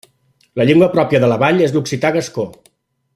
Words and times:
La 0.61 0.65
llengua 0.69 0.87
pròpia 0.95 1.21
de 1.25 1.29
la 1.33 1.37
vall 1.45 1.63
és 1.69 1.77
l'occità 1.77 2.13
gascó. 2.19 2.47